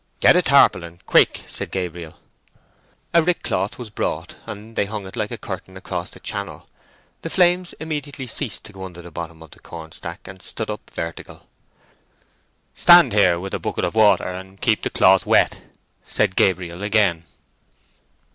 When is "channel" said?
6.19-6.67